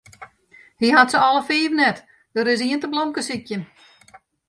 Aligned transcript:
Hy 0.79 0.87
hat 0.95 1.09
se 1.11 1.17
alle 1.27 1.41
fiif 1.49 1.73
net, 1.81 1.97
der 2.33 2.47
is 2.53 2.61
ien 2.67 2.81
te 2.81 2.87
blomkesykjen. 2.91 3.63